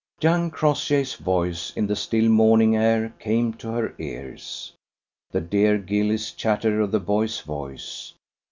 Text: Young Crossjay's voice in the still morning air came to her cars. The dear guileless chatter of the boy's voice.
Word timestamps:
Young 0.19 0.49
Crossjay's 0.49 1.13
voice 1.13 1.73
in 1.77 1.85
the 1.85 1.95
still 1.95 2.27
morning 2.27 2.75
air 2.75 3.13
came 3.19 3.53
to 3.53 3.69
her 3.69 3.89
cars. 3.89 4.73
The 5.29 5.41
dear 5.41 5.77
guileless 5.77 6.31
chatter 6.31 6.81
of 6.81 6.89
the 6.89 6.99
boy's 6.99 7.41
voice. 7.41 8.11